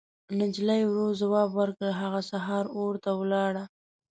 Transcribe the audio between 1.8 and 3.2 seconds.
هغه سهار اور ته